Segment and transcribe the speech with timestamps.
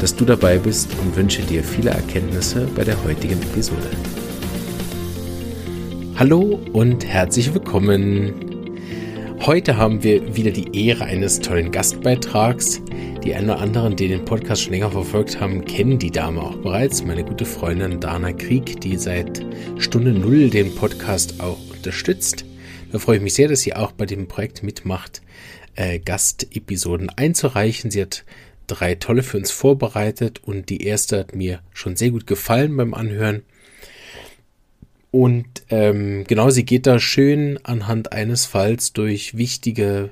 [0.00, 3.90] dass du dabei bist und wünsche dir viele Erkenntnisse bei der heutigen Episode.
[6.16, 8.32] Hallo und herzlich willkommen.
[9.40, 12.80] Heute haben wir wieder die Ehre eines tollen Gastbeitrags.
[13.24, 16.56] Die einen oder anderen, die den Podcast schon länger verfolgt haben, kennen die Dame auch
[16.56, 17.04] bereits.
[17.04, 19.44] Meine gute Freundin Dana Krieg, die seit
[19.78, 22.44] Stunde Null den Podcast auch unterstützt.
[22.92, 25.20] Da freue ich mich sehr, dass sie auch bei dem Projekt mitmacht,
[25.74, 27.90] äh, Gastepisoden einzureichen.
[27.90, 28.24] Sie hat
[28.66, 32.94] drei tolle für uns vorbereitet und die erste hat mir schon sehr gut gefallen beim
[32.94, 33.42] Anhören.
[35.10, 40.10] Und ähm, genau, sie geht da schön anhand eines Falls durch wichtige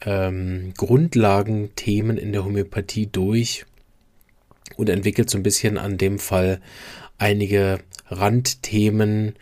[0.00, 3.66] ähm, Grundlagenthemen in der Homöopathie durch
[4.76, 6.60] und entwickelt so ein bisschen an dem Fall
[7.18, 9.34] einige Randthemen,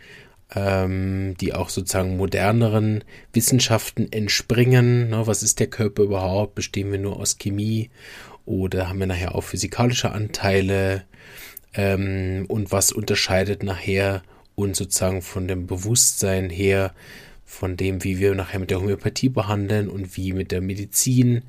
[0.53, 5.09] ähm, die auch sozusagen moderneren Wissenschaften entspringen.
[5.09, 6.55] Ne, was ist der Körper überhaupt?
[6.55, 7.89] Bestehen wir nur aus Chemie
[8.51, 11.03] oder haben wir nachher auch physikalische Anteile?
[11.73, 14.23] Ähm, und was unterscheidet nachher
[14.55, 16.93] uns sozusagen von dem Bewusstsein her,
[17.45, 21.43] von dem, wie wir nachher mit der Homöopathie behandeln und wie mit der Medizin.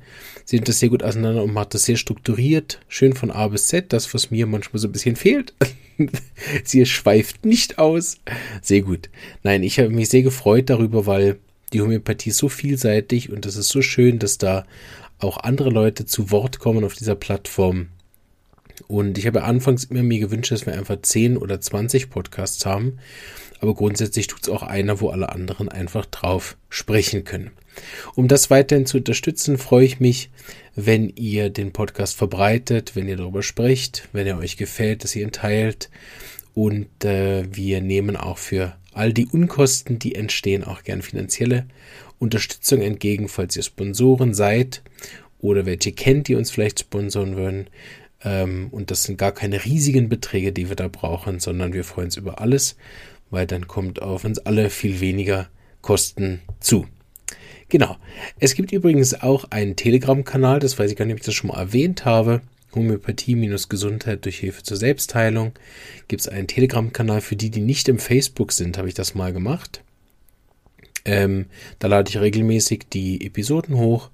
[0.45, 3.93] Sind das sehr gut auseinander und macht das sehr strukturiert, schön von A bis Z,
[3.93, 5.53] das, was mir manchmal so ein bisschen fehlt.
[6.63, 8.17] Sie schweift nicht aus.
[8.61, 9.09] Sehr gut.
[9.43, 11.37] Nein, ich habe mich sehr gefreut darüber, weil
[11.71, 14.65] die Homöopathie ist so vielseitig und es ist so schön, dass da
[15.19, 17.89] auch andere Leute zu Wort kommen auf dieser Plattform.
[18.87, 22.99] Und ich habe anfangs immer mir gewünscht, dass wir einfach 10 oder 20 Podcasts haben.
[23.59, 27.51] Aber grundsätzlich tut es auch einer, wo alle anderen einfach drauf sprechen können.
[28.15, 30.29] Um das weiterhin zu unterstützen, freue ich mich,
[30.75, 35.23] wenn ihr den Podcast verbreitet, wenn ihr darüber sprecht, wenn er euch gefällt, dass ihr
[35.23, 35.89] ihn teilt.
[36.53, 41.65] Und äh, wir nehmen auch für all die Unkosten, die entstehen, auch gern finanzielle
[42.23, 44.81] Unterstützung entgegen, falls ihr Sponsoren seid
[45.39, 47.67] oder welche kennt, die uns vielleicht sponsoren würden.
[48.23, 52.05] Ähm, und das sind gar keine riesigen Beträge, die wir da brauchen, sondern wir freuen
[52.05, 52.77] uns über alles,
[53.29, 55.49] weil dann kommt auf uns alle viel weniger
[55.81, 56.87] Kosten zu.
[57.67, 57.97] Genau.
[58.39, 61.49] Es gibt übrigens auch einen Telegram-Kanal, das weiß ich gar nicht, ob ich das schon
[61.49, 62.41] mal erwähnt habe.
[62.73, 65.51] Homöopathie-Gesundheit durch Hilfe zur Selbstheilung.
[66.07, 69.33] Gibt es einen Telegram-Kanal für die, die nicht im Facebook sind, habe ich das mal
[69.33, 69.83] gemacht.
[71.05, 71.47] Ähm,
[71.79, 74.09] da lade ich regelmäßig die Episoden hoch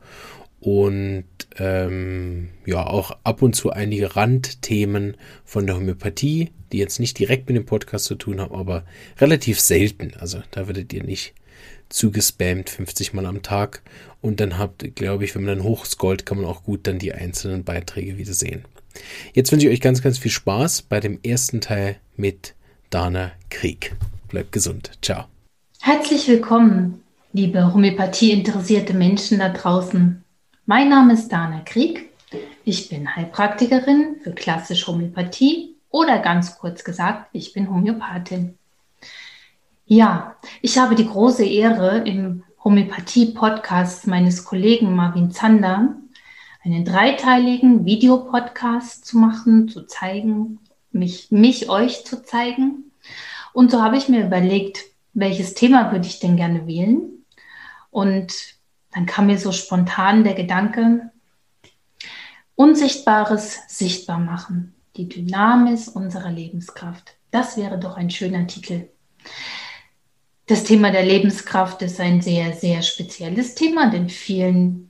[0.60, 1.26] und
[1.58, 7.48] ähm, ja auch ab und zu einige Randthemen von der Homöopathie, die jetzt nicht direkt
[7.48, 8.86] mit dem Podcast zu tun haben, aber
[9.20, 10.14] relativ selten.
[10.20, 11.34] Also da werdet ihr nicht
[11.90, 13.82] zugespammt 50 Mal am Tag
[14.22, 17.14] und dann habt, glaube ich, wenn man dann hochscrollt, kann man auch gut dann die
[17.14, 18.66] einzelnen Beiträge wieder sehen.
[19.34, 22.54] Jetzt wünsche ich euch ganz, ganz viel Spaß bei dem ersten Teil mit
[22.90, 23.96] Dana Krieg.
[24.28, 24.92] Bleibt gesund.
[25.02, 25.39] Ciao.
[25.82, 30.24] Herzlich willkommen, liebe Homöopathie-interessierte Menschen da draußen.
[30.66, 32.10] Mein Name ist Dana Krieg.
[32.66, 38.58] Ich bin Heilpraktikerin für klassische Homöopathie oder ganz kurz gesagt, ich bin Homöopathin.
[39.86, 45.96] Ja, ich habe die große Ehre, im Homöopathie-Podcast meines Kollegen Marvin Zander
[46.62, 50.60] einen dreiteiligen Videopodcast zu machen, zu zeigen,
[50.92, 52.92] mich, mich euch zu zeigen.
[53.54, 57.26] Und so habe ich mir überlegt, welches Thema würde ich denn gerne wählen?
[57.90, 58.34] Und
[58.92, 61.12] dann kam mir so spontan der Gedanke,
[62.56, 67.16] Unsichtbares sichtbar machen, die Dynamis unserer Lebenskraft.
[67.32, 68.90] Das wäre doch ein schöner Titel.
[70.48, 74.89] Das Thema der Lebenskraft ist ein sehr, sehr spezielles Thema, denn vielen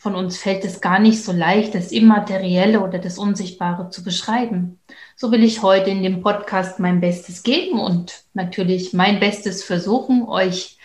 [0.00, 4.80] von uns fällt es gar nicht so leicht, das Immaterielle oder das Unsichtbare zu beschreiben.
[5.14, 10.26] So will ich heute in dem Podcast mein Bestes geben und natürlich mein Bestes versuchen,
[10.26, 10.78] euch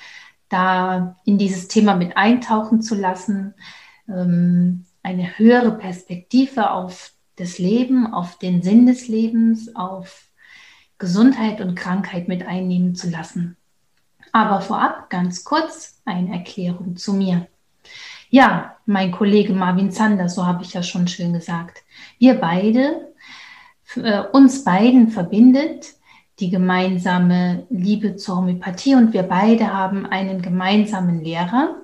[0.50, 3.54] da in dieses Thema mit eintauchen zu lassen,
[4.10, 10.28] ähm, eine höhere Perspektive auf das Leben, auf den Sinn des Lebens, auf
[10.98, 13.56] Gesundheit und Krankheit mit einnehmen zu lassen.
[14.34, 17.48] Aber vorab ganz kurz eine Erklärung zu mir.
[18.36, 21.86] Ja, mein Kollege Marvin Zander, so habe ich ja schon schön gesagt.
[22.20, 23.14] Wir beide
[23.96, 25.94] äh, uns beiden verbindet
[26.40, 31.78] die gemeinsame Liebe zur Homöopathie und wir beide haben einen gemeinsamen Lehrer,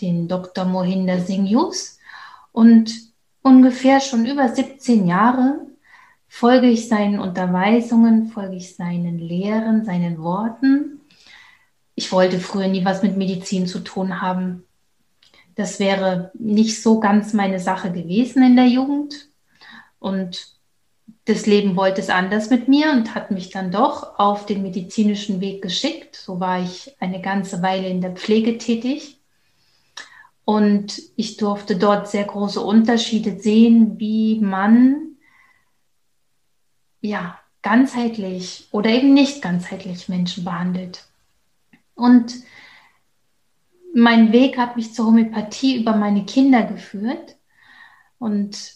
[0.00, 0.64] den Dr.
[0.64, 1.98] Mohinder Singh Yus.
[2.50, 2.90] Und
[3.42, 5.66] ungefähr schon über 17 Jahre
[6.28, 11.02] folge ich seinen Unterweisungen, folge ich seinen Lehren, seinen Worten.
[11.94, 14.64] Ich wollte früher nie was mit Medizin zu tun haben.
[15.54, 19.28] Das wäre nicht so ganz meine Sache gewesen in der Jugend.
[19.98, 20.54] Und
[21.26, 25.40] das Leben wollte es anders mit mir und hat mich dann doch auf den medizinischen
[25.40, 26.16] Weg geschickt.
[26.16, 29.18] So war ich eine ganze Weile in der Pflege tätig.
[30.44, 35.16] Und ich durfte dort sehr große Unterschiede sehen, wie man
[37.00, 41.06] ja ganzheitlich oder eben nicht ganzheitlich Menschen behandelt.
[41.94, 42.34] Und
[43.94, 47.36] mein Weg hat mich zur Homöopathie über meine Kinder geführt.
[48.18, 48.74] Und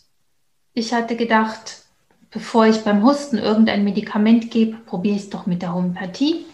[0.75, 1.83] ich hatte gedacht,
[2.31, 6.47] bevor ich beim Husten irgendein Medikament gebe, probiere ich es doch mit der Homöopathie.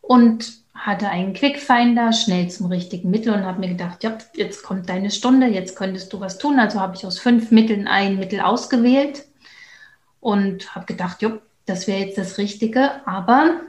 [0.00, 4.88] Und hatte einen Quickfinder, schnell zum richtigen Mittel und habe mir gedacht, ja, jetzt kommt
[4.88, 6.58] deine Stunde, jetzt könntest du was tun.
[6.58, 9.24] Also habe ich aus fünf Mitteln ein Mittel ausgewählt
[10.20, 13.06] und habe gedacht, ja, das wäre jetzt das Richtige.
[13.06, 13.60] Aber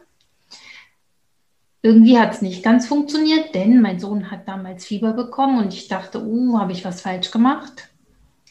[1.81, 5.88] irgendwie hat es nicht ganz funktioniert, denn mein Sohn hat damals Fieber bekommen und ich
[5.88, 7.90] dachte, uh, habe ich was falsch gemacht.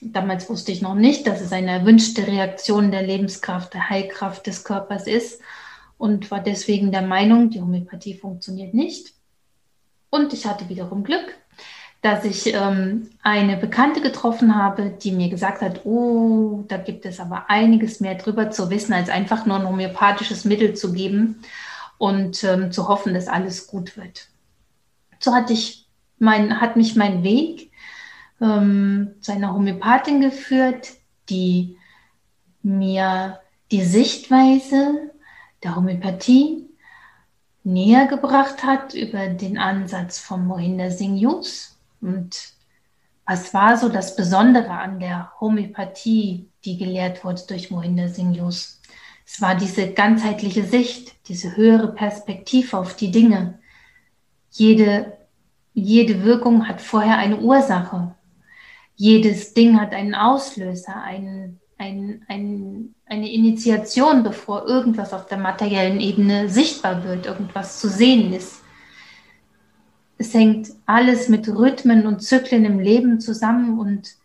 [0.01, 4.65] Damals wusste ich noch nicht, dass es eine erwünschte Reaktion der Lebenskraft, der Heilkraft des
[4.65, 5.43] Körpers ist
[5.99, 9.13] und war deswegen der Meinung, die Homöopathie funktioniert nicht.
[10.09, 11.35] Und ich hatte wiederum Glück,
[12.01, 17.21] dass ich ähm, eine Bekannte getroffen habe, die mir gesagt hat, oh, da gibt es
[17.21, 21.43] aber einiges mehr drüber zu wissen, als einfach nur ein homöopathisches Mittel zu geben
[21.99, 24.29] und ähm, zu hoffen, dass alles gut wird.
[25.19, 25.87] So hatte ich
[26.19, 27.71] mein, hat mich mein Weg
[28.41, 30.93] ähm, zu einer Homöopathin geführt,
[31.29, 31.77] die
[32.63, 33.41] mir
[33.71, 35.11] die Sichtweise
[35.63, 36.69] der Homöopathie
[37.65, 41.79] näher gebracht hat über den Ansatz von Mohinder Singh Yus.
[42.01, 42.55] Und
[43.27, 48.78] was war so das Besondere an der Homöopathie, die gelehrt wurde durch Mohinder Singh Yus?
[49.31, 53.59] Es war diese ganzheitliche Sicht, diese höhere Perspektive auf die Dinge.
[54.51, 55.19] Jede,
[55.75, 58.15] jede Wirkung hat vorher eine Ursache.
[58.97, 66.01] Jedes Ding hat einen Auslöser, einen, ein, ein, eine Initiation, bevor irgendwas auf der materiellen
[66.01, 68.63] Ebene sichtbar wird, irgendwas zu sehen ist.
[70.17, 74.17] Es hängt alles mit Rhythmen und Zyklen im Leben zusammen und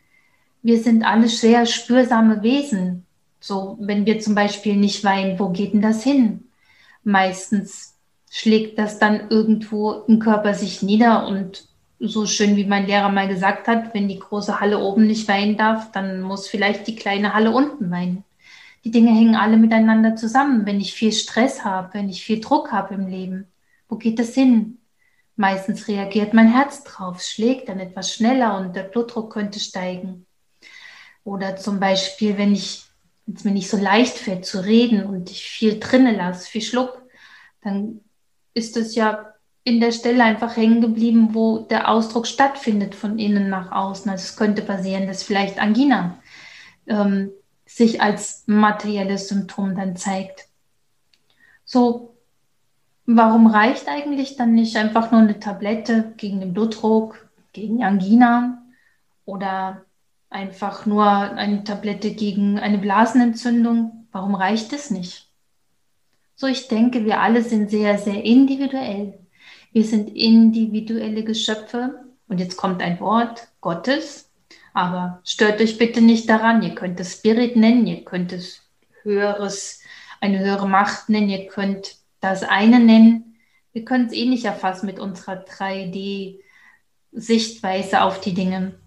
[0.62, 3.03] wir sind alle sehr spürsame Wesen.
[3.46, 6.46] So, wenn wir zum Beispiel nicht weinen, wo geht denn das hin?
[7.04, 7.94] Meistens
[8.32, 11.68] schlägt das dann irgendwo im Körper sich nieder und
[12.00, 15.58] so schön wie mein Lehrer mal gesagt hat, wenn die große Halle oben nicht weinen
[15.58, 18.24] darf, dann muss vielleicht die kleine Halle unten weinen.
[18.86, 20.66] Die Dinge hängen alle miteinander zusammen.
[20.66, 23.48] Wenn ich viel Stress habe, wenn ich viel Druck habe im Leben,
[23.90, 24.78] wo geht das hin?
[25.36, 30.28] Meistens reagiert mein Herz drauf, schlägt dann etwas schneller und der Blutdruck könnte steigen.
[31.26, 32.86] Oder zum Beispiel, wenn ich
[33.26, 36.62] wenn es mir nicht so leicht fällt zu reden und ich viel drinnen lasse, viel
[36.62, 37.02] schluck,
[37.62, 38.02] dann
[38.54, 39.34] ist es ja
[39.64, 44.12] in der Stelle einfach hängen geblieben, wo der Ausdruck stattfindet von innen nach außen.
[44.12, 46.18] Also es könnte passieren, dass vielleicht Angina
[46.88, 47.32] ähm,
[47.66, 50.48] sich als materielles Symptom dann zeigt.
[51.64, 52.18] So,
[53.06, 58.62] warum reicht eigentlich dann nicht einfach nur eine Tablette gegen den Blutdruck, gegen Angina
[59.26, 59.86] oder
[60.34, 64.08] einfach nur eine Tablette gegen eine Blasenentzündung.
[64.12, 65.30] Warum reicht es nicht?
[66.36, 69.20] So, ich denke, wir alle sind sehr, sehr individuell.
[69.72, 72.04] Wir sind individuelle Geschöpfe.
[72.28, 74.30] Und jetzt kommt ein Wort Gottes.
[74.74, 76.64] Aber stört euch bitte nicht daran.
[76.64, 78.64] Ihr könnt es Spirit nennen, ihr könnt es
[79.04, 79.82] höheres,
[80.20, 83.36] eine höhere Macht nennen, ihr könnt das eine nennen.
[83.72, 88.80] Wir können es eh nicht erfassen mit unserer 3D-Sichtweise auf die Dinge.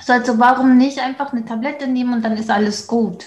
[0.00, 3.26] So, also warum nicht einfach eine Tablette nehmen und dann ist alles gut?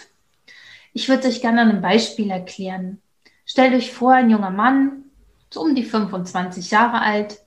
[0.93, 3.01] Ich würde euch gerne an einem Beispiel erklären.
[3.45, 5.03] Stellt euch vor, ein junger Mann,
[5.51, 7.39] so um die 25 Jahre alt,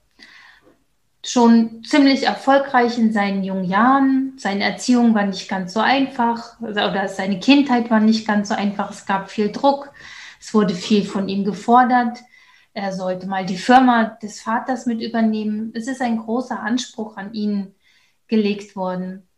[1.24, 4.32] schon ziemlich erfolgreich in seinen jungen Jahren.
[4.38, 8.90] Seine Erziehung war nicht ganz so einfach oder seine Kindheit war nicht ganz so einfach.
[8.90, 9.92] Es gab viel Druck.
[10.40, 12.18] Es wurde viel von ihm gefordert.
[12.74, 15.72] Er sollte mal die Firma des Vaters mit übernehmen.
[15.74, 17.74] Es ist ein großer Anspruch an ihn
[18.32, 19.28] gelegt worden.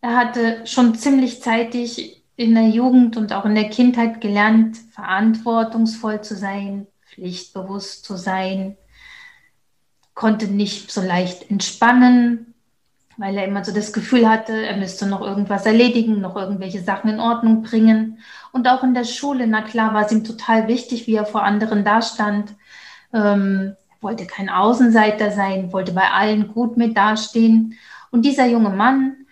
[0.00, 6.20] Er hatte schon ziemlich zeitig in der Jugend und auch in der Kindheit gelernt, verantwortungsvoll
[6.22, 8.76] zu sein, pflichtbewusst zu sein,
[10.14, 12.54] konnte nicht so leicht entspannen,
[13.18, 17.10] weil er immer so das Gefühl hatte, er müsste noch irgendwas erledigen, noch irgendwelche Sachen
[17.10, 18.18] in Ordnung bringen.
[18.50, 21.44] Und auch in der Schule, na klar, war es ihm total wichtig, wie er vor
[21.44, 22.56] anderen dastand.
[23.12, 27.74] Ähm, wollte kein Außenseiter sein, wollte bei allen gut mit dastehen.
[28.10, 29.26] Und dieser junge Mann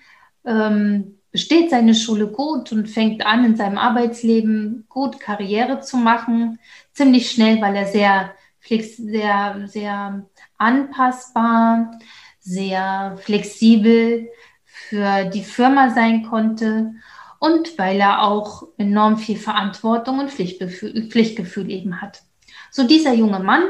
[0.45, 6.59] ähm, besteht seine Schule gut und fängt an, in seinem Arbeitsleben gut Karriere zu machen.
[6.93, 11.99] Ziemlich schnell, weil er sehr, sehr, sehr anpassbar,
[12.41, 14.29] sehr flexibel
[14.65, 16.95] für die Firma sein konnte
[17.39, 22.23] und weil er auch enorm viel Verantwortung und Pflichtgefühl, Pflichtgefühl eben hat.
[22.71, 23.63] So dieser junge Mann,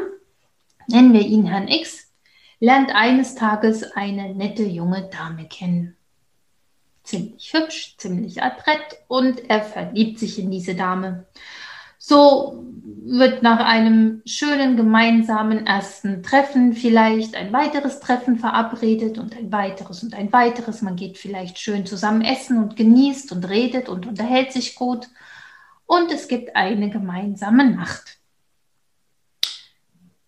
[0.88, 2.05] nennen wir ihn Herrn X,
[2.60, 5.96] lernt eines Tages eine nette junge Dame kennen.
[7.02, 11.26] Ziemlich hübsch, ziemlich adrett und er verliebt sich in diese Dame.
[11.98, 12.64] So
[13.04, 20.02] wird nach einem schönen gemeinsamen ersten Treffen vielleicht ein weiteres Treffen verabredet und ein weiteres
[20.02, 20.82] und ein weiteres.
[20.82, 25.08] Man geht vielleicht schön zusammen essen und genießt und redet und unterhält sich gut.
[25.86, 28.15] Und es gibt eine gemeinsame Nacht.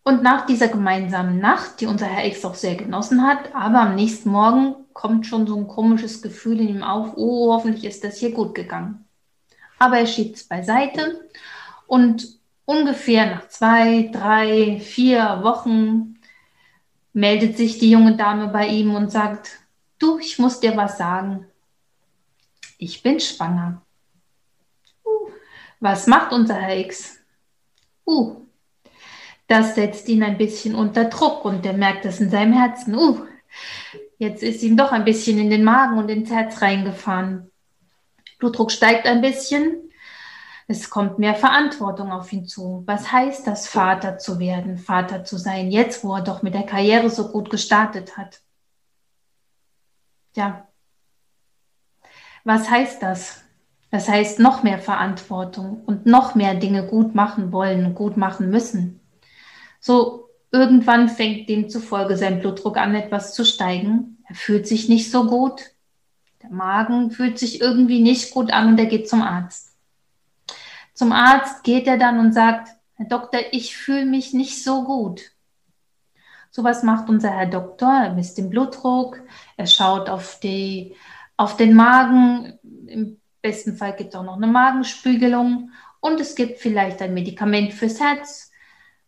[0.08, 3.94] Und nach dieser gemeinsamen Nacht, die unser Herr X auch sehr genossen hat, aber am
[3.94, 8.16] nächsten Morgen kommt schon so ein komisches Gefühl in ihm auf, oh, hoffentlich ist das
[8.16, 9.04] hier gut gegangen.
[9.78, 11.28] Aber er schiebt es beiseite
[11.86, 12.26] und
[12.64, 16.18] ungefähr nach zwei, drei, vier Wochen
[17.12, 19.58] meldet sich die junge Dame bei ihm und sagt,
[19.98, 21.44] du, ich muss dir was sagen.
[22.78, 23.82] Ich bin schwanger.
[25.04, 25.28] Uh,
[25.80, 27.18] was macht unser Herr X?
[28.06, 28.47] Uh,
[29.48, 32.94] das setzt ihn ein bisschen unter Druck und er merkt das in seinem Herzen.
[32.94, 33.26] Uh,
[34.18, 37.50] jetzt ist ihm doch ein bisschen in den Magen und ins Herz reingefahren.
[38.38, 39.88] Blutdruck steigt ein bisschen
[40.70, 42.82] es kommt mehr Verantwortung auf ihn zu.
[42.86, 46.66] Was heißt das, Vater zu werden, Vater zu sein, jetzt wo er doch mit der
[46.66, 48.42] Karriere so gut gestartet hat?
[50.36, 50.68] Ja.
[52.44, 53.42] Was heißt das?
[53.90, 58.97] Das heißt noch mehr Verantwortung und noch mehr Dinge gut machen wollen gut machen müssen.
[59.80, 64.18] So irgendwann fängt demzufolge sein Blutdruck an, etwas zu steigen.
[64.28, 65.62] Er fühlt sich nicht so gut.
[66.42, 69.74] Der Magen fühlt sich irgendwie nicht gut an und er geht zum Arzt.
[70.94, 75.22] Zum Arzt geht er dann und sagt, Herr Doktor, ich fühle mich nicht so gut.
[76.50, 77.92] So was macht unser Herr Doktor.
[77.92, 79.20] Er misst den Blutdruck,
[79.56, 80.96] er schaut auf, die,
[81.36, 82.58] auf den Magen.
[82.86, 85.70] Im besten Fall gibt es auch noch eine Magenspiegelung
[86.00, 88.47] und es gibt vielleicht ein Medikament fürs Herz,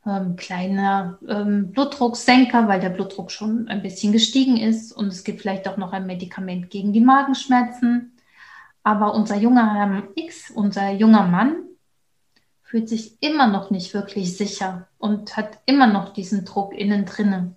[0.06, 5.42] ähm, kleiner ähm, Blutdrucksenker, weil der Blutdruck schon ein bisschen gestiegen ist und es gibt
[5.42, 8.16] vielleicht auch noch ein Medikament gegen die Magenschmerzen.
[8.82, 11.56] Aber unser junger Herr X, unser junger Mann,
[12.62, 17.56] fühlt sich immer noch nicht wirklich sicher und hat immer noch diesen Druck innen drinnen.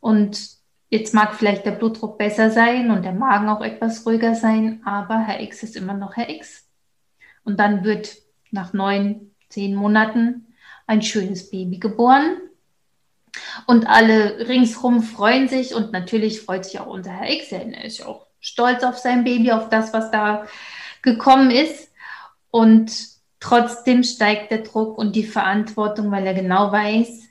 [0.00, 0.56] Und
[0.88, 5.18] jetzt mag vielleicht der Blutdruck besser sein und der Magen auch etwas ruhiger sein, aber
[5.18, 6.66] Herr X ist immer noch Herr X.
[7.44, 8.16] Und dann wird
[8.50, 10.47] nach neun, zehn Monaten
[10.88, 12.38] ein schönes Baby geboren.
[13.66, 17.52] Und alle ringsrum freuen sich und natürlich freut sich auch unser Herr X.
[17.52, 20.46] Er ist auch stolz auf sein Baby, auf das, was da
[21.02, 21.92] gekommen ist.
[22.50, 27.28] Und Trotzdem steigt der Druck und die Verantwortung, weil er genau weiß,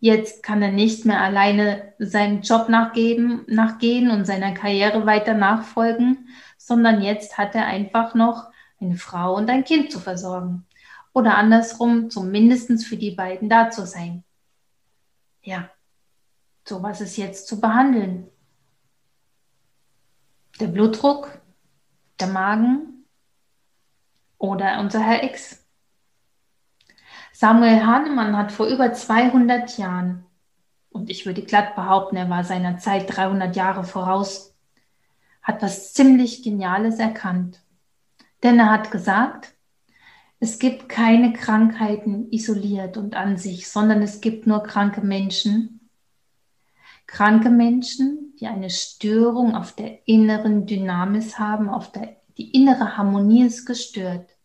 [0.00, 6.28] jetzt kann er nicht mehr alleine seinem Job nachgeben, nachgehen und seiner Karriere weiter nachfolgen,
[6.56, 8.50] sondern jetzt hat er einfach noch
[8.80, 10.64] eine Frau und ein Kind zu versorgen.
[11.18, 14.22] Oder andersrum, zumindest für die beiden da zu sein.
[15.42, 15.68] Ja,
[16.64, 18.28] so was ist jetzt zu behandeln.
[20.60, 21.40] Der Blutdruck,
[22.20, 23.04] der Magen,
[24.38, 25.66] oder unser Herr X.
[27.32, 30.24] Samuel Hahnemann hat vor über 200 Jahren,
[30.90, 34.54] und ich würde glatt behaupten, er war seiner Zeit 300 Jahre voraus,
[35.42, 37.60] hat was ziemlich Geniales erkannt.
[38.44, 39.57] Denn er hat gesagt,
[40.40, 45.90] es gibt keine Krankheiten isoliert und an sich, sondern es gibt nur kranke Menschen.
[47.06, 53.44] Kranke Menschen, die eine Störung auf der inneren Dynamis haben, auf der die innere Harmonie
[53.44, 54.36] ist gestört.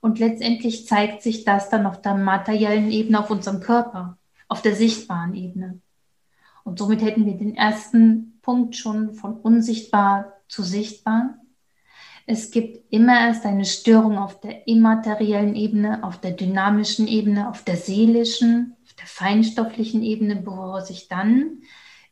[0.00, 4.16] Und letztendlich zeigt sich das dann auf der materiellen Ebene, auf unserem Körper,
[4.48, 5.80] auf der sichtbaren Ebene.
[6.64, 11.38] Und somit hätten wir den ersten Punkt schon von unsichtbar zu sichtbar.
[12.30, 17.64] Es gibt immer erst eine Störung auf der immateriellen Ebene, auf der dynamischen Ebene, auf
[17.64, 21.62] der seelischen, auf der feinstofflichen Ebene, bevor sich dann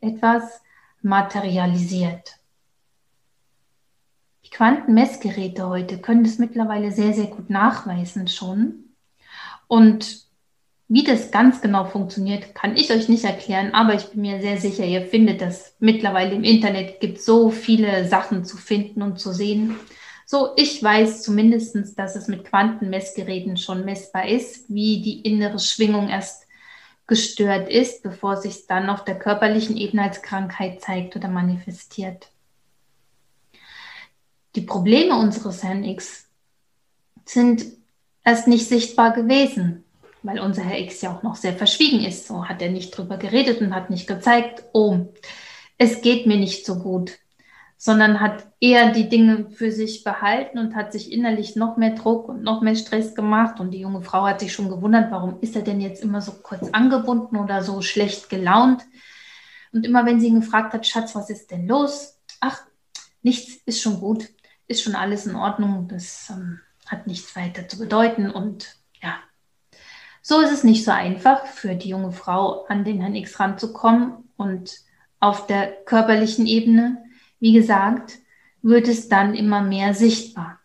[0.01, 0.63] etwas
[1.03, 2.39] materialisiert.
[4.47, 8.95] Die Quantenmessgeräte heute können das mittlerweile sehr, sehr gut nachweisen schon.
[9.69, 10.25] Und
[10.89, 14.57] wie das ganz genau funktioniert, kann ich euch nicht erklären, aber ich bin mir sehr
[14.57, 19.33] sicher, ihr findet das mittlerweile im Internet, gibt so viele Sachen zu finden und zu
[19.33, 19.77] sehen.
[20.28, 26.09] So, ich weiß zumindest, dass es mit Quantenmessgeräten schon messbar ist, wie die innere Schwingung
[26.09, 26.47] erst
[27.06, 32.28] gestört ist, bevor sich dann auf der körperlichen Ebene als Krankheit zeigt oder manifestiert.
[34.56, 36.26] die Probleme unseres Herrn X
[37.26, 37.64] sind
[38.25, 39.85] erst nicht sichtbar gewesen,
[40.23, 42.26] weil unser Herr X ja auch noch sehr verschwiegen ist.
[42.26, 45.06] So hat er nicht drüber geredet und hat nicht gezeigt, oh,
[45.78, 47.18] es geht mir nicht so gut,
[47.76, 52.28] sondern hat eher die Dinge für sich behalten und hat sich innerlich noch mehr Druck
[52.28, 53.61] und noch mehr Stress gemacht.
[53.61, 56.33] Und die junge Frau hat sich schon gewundert, warum ist er denn jetzt immer so
[56.42, 58.83] kurz angebunden oder so schlecht gelaunt.
[59.73, 62.18] Und immer wenn sie ihn gefragt hat, Schatz, was ist denn los?
[62.40, 62.59] Ach,
[63.23, 64.28] nichts, ist schon gut,
[64.68, 68.30] ist schon alles in Ordnung, das ähm, hat nichts weiter zu bedeuten.
[68.30, 69.16] Und ja,
[70.23, 74.30] so ist es nicht so einfach für die junge Frau, an den Herrn X ranzukommen.
[74.37, 74.80] Und
[75.21, 77.06] auf der körperlichen Ebene,
[77.47, 78.19] wie gesagt,
[78.61, 80.59] wird es dann immer mehr sichtbar.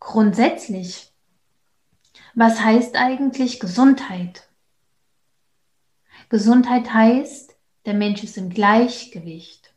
[0.00, 1.12] Grundsätzlich,
[2.34, 4.48] was heißt eigentlich Gesundheit?
[6.30, 7.54] Gesundheit heißt,
[7.86, 9.72] der Mensch ist im Gleichgewicht.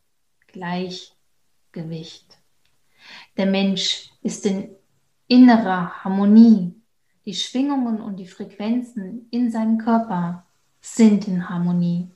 [0.47, 2.39] Gleichgewicht.
[3.37, 4.75] Der Mensch ist in
[5.27, 6.73] innerer Harmonie.
[7.25, 10.47] Die Schwingungen und die Frequenzen in seinem Körper
[10.81, 12.09] sind in Harmonie.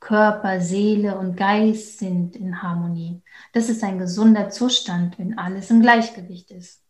[0.00, 3.22] Körper, Seele und Geist sind in Harmonie.
[3.52, 6.82] Das ist ein gesunder Zustand, wenn alles im Gleichgewicht ist.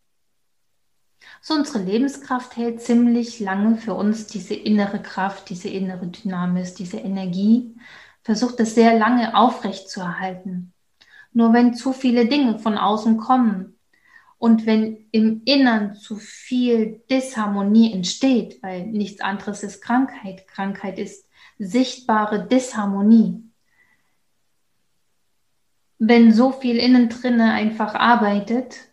[1.41, 6.97] So unsere Lebenskraft hält ziemlich lange für uns diese innere Kraft, diese innere Dynamis, diese
[6.97, 7.75] Energie,
[8.23, 10.73] versucht es sehr lange aufrecht zu erhalten.
[11.33, 13.77] Nur wenn zu viele Dinge von außen kommen
[14.37, 21.25] und wenn im Innern zu viel Disharmonie entsteht, weil nichts anderes ist Krankheit, Krankheit ist
[21.61, 23.43] sichtbare Disharmonie.
[25.99, 28.87] Wenn so viel innen drinne einfach arbeitet,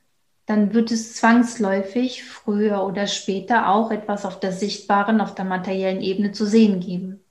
[0.44, 6.02] dann wird es zwangsläufig früher oder später auch etwas auf der sichtbaren, auf der materiellen
[6.02, 7.24] Ebene zu sehen geben.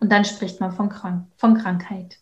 [0.00, 2.18] Und dann spricht man von, Krank von Krankheit.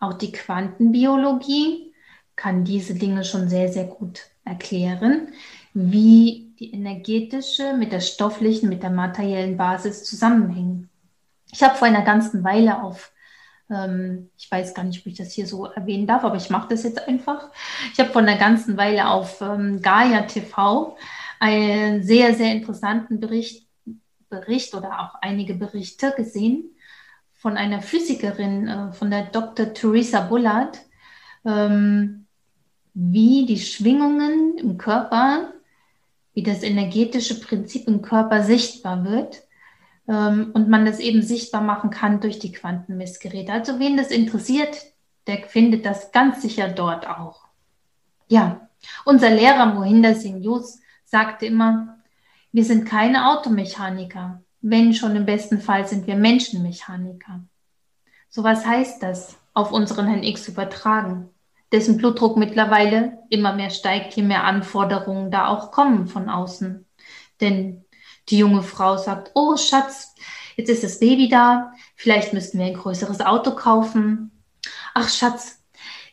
[0.00, 1.94] Auch die Quantenbiologie
[2.34, 5.32] kann diese Dinge schon sehr, sehr gut erklären,
[5.74, 10.88] wie die energetische mit der stofflichen, mit der materiellen Basis zusammenhängen.
[11.52, 13.12] Ich habe vor einer ganzen Weile auf,
[13.68, 16.68] ähm, ich weiß gar nicht, ob ich das hier so erwähnen darf, aber ich mache
[16.68, 17.50] das jetzt einfach.
[17.92, 20.96] Ich habe vor einer ganzen Weile auf ähm, Gaia TV
[21.40, 23.66] einen sehr, sehr interessanten Bericht,
[24.28, 26.70] Bericht oder auch einige Berichte gesehen
[27.32, 29.74] von einer Physikerin, äh, von der Dr.
[29.74, 30.80] Theresa Bullard,
[31.44, 32.26] ähm,
[32.94, 35.53] wie die Schwingungen im Körper
[36.34, 39.42] wie das energetische Prinzip im Körper sichtbar wird
[40.08, 43.52] ähm, und man das eben sichtbar machen kann durch die Quantenmessgeräte.
[43.52, 44.76] Also wen das interessiert,
[45.26, 47.44] der findet das ganz sicher dort auch.
[48.28, 48.68] Ja,
[49.04, 50.60] unser Lehrer Mohinder Singh
[51.04, 51.98] sagte immer,
[52.52, 54.42] wir sind keine Automechaniker.
[54.60, 57.44] Wenn schon im besten Fall sind wir Menschenmechaniker.
[58.28, 61.30] So was heißt das auf unseren Herrn X übertragen?
[61.74, 66.86] Dessen Blutdruck mittlerweile immer mehr steigt, je mehr Anforderungen da auch kommen von außen.
[67.40, 67.84] Denn
[68.28, 70.14] die junge Frau sagt, oh Schatz,
[70.56, 74.30] jetzt ist das Baby da, vielleicht müssten wir ein größeres Auto kaufen.
[74.94, 75.64] Ach Schatz,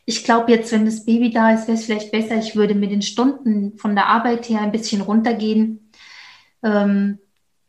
[0.04, 2.90] ich glaube jetzt, wenn das Baby da ist, wäre es vielleicht besser, ich würde mit
[2.90, 5.92] den Stunden von der Arbeit her ein bisschen runtergehen.
[6.64, 7.18] Ähm,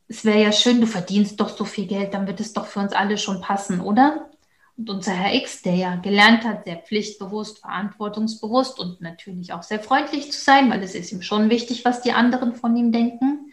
[0.07, 2.79] es wäre ja schön, du verdienst doch so viel Geld, dann wird es doch für
[2.79, 4.31] uns alle schon passen, oder?
[4.75, 9.79] Und unser Herr X, der ja gelernt hat, sehr pflichtbewusst, verantwortungsbewusst und natürlich auch sehr
[9.79, 13.51] freundlich zu sein, weil es ist ihm schon wichtig, was die anderen von ihm denken,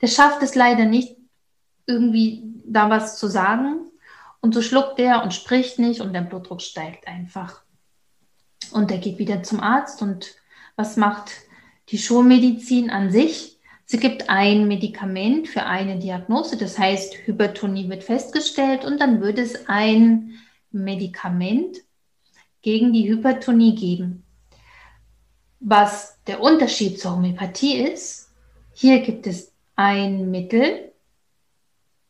[0.00, 1.16] der schafft es leider nicht,
[1.86, 3.86] irgendwie da was zu sagen.
[4.40, 7.62] Und so schluckt er und spricht nicht und der Blutdruck steigt einfach.
[8.72, 10.34] Und er geht wieder zum Arzt und
[10.76, 11.32] was macht
[11.88, 13.58] die Schulmedizin an sich?
[13.84, 19.38] Sie gibt ein Medikament für eine Diagnose, das heißt, Hypertonie wird festgestellt und dann wird
[19.38, 20.38] es ein
[20.84, 21.78] Medikament
[22.62, 24.24] gegen die Hypertonie geben.
[25.60, 28.30] Was der Unterschied zur Homöopathie ist,
[28.72, 30.92] hier gibt es ein Mittel,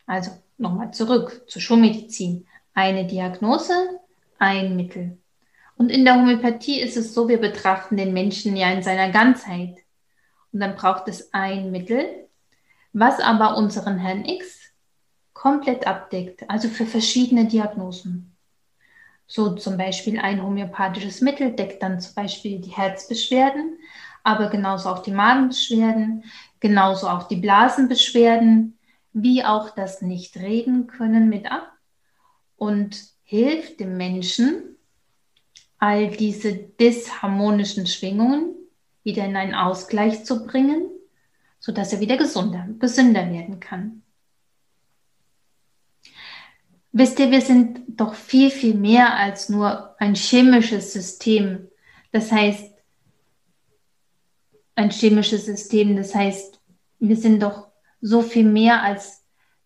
[0.07, 4.00] also nochmal zurück zur Schulmedizin, eine Diagnose,
[4.38, 5.18] ein Mittel.
[5.76, 9.76] Und in der Homöopathie ist es so, wir betrachten den Menschen ja in seiner Ganzheit.
[10.52, 12.28] Und dann braucht es ein Mittel,
[12.92, 14.72] was aber unseren Herrn X
[15.33, 18.35] komplett abdeckt, also für verschiedene Diagnosen.
[19.30, 23.78] So zum Beispiel ein homöopathisches Mittel deckt dann zum Beispiel die Herzbeschwerden,
[24.24, 26.24] aber genauso auch die Magenbeschwerden,
[26.60, 28.78] genauso auch die Blasenbeschwerden,
[29.12, 31.70] wie auch das Nicht-Reden können mit ab
[32.56, 34.76] und hilft dem Menschen,
[35.78, 38.54] all diese disharmonischen Schwingungen
[39.02, 40.88] wieder in einen Ausgleich zu bringen,
[41.60, 44.02] sodass er wieder gesunder, gesünder werden kann.
[46.98, 51.68] Wisst ihr, wir sind doch viel, viel mehr als nur ein chemisches System.
[52.11, 52.72] Das heißt,
[54.74, 56.58] ein chemisches System, das heißt,
[56.98, 57.68] wir sind doch
[58.00, 59.22] so viel mehr als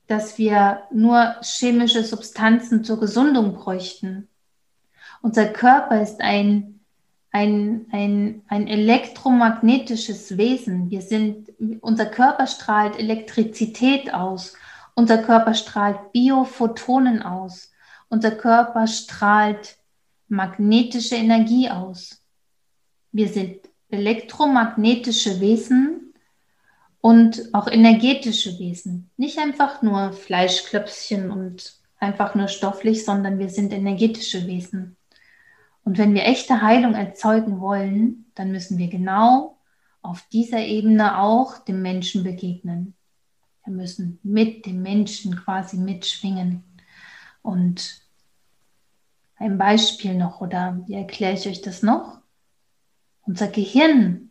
[0.08, 4.28] dass wir nur chemische Substanzen zur Gesundung bräuchten.
[5.22, 6.80] Unser Körper ist ein,
[7.30, 10.90] ein, ein, ein elektromagnetisches Wesen.
[10.90, 14.54] Wir sind, unser Körper strahlt Elektrizität aus.
[14.94, 17.72] Unser Körper strahlt Biophotonen aus.
[18.08, 19.76] Unser Körper strahlt
[20.28, 22.22] magnetische Energie aus.
[23.10, 26.14] Wir sind elektromagnetische Wesen
[27.00, 29.10] und auch energetische Wesen.
[29.16, 34.96] Nicht einfach nur Fleischklöpfchen und einfach nur stofflich, sondern wir sind energetische Wesen.
[35.84, 39.58] Und wenn wir echte Heilung erzeugen wollen, dann müssen wir genau
[40.00, 42.94] auf dieser Ebene auch dem Menschen begegnen.
[43.64, 46.64] Wir müssen mit dem Menschen quasi mitschwingen.
[47.42, 48.02] Und
[49.36, 52.20] ein Beispiel noch, oder wie erkläre ich euch das noch?
[53.22, 54.30] Unser Gehirn,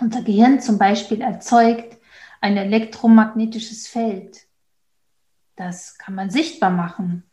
[0.00, 1.98] unser Gehirn zum Beispiel erzeugt
[2.40, 4.46] ein elektromagnetisches Feld.
[5.56, 7.24] Das kann man sichtbar machen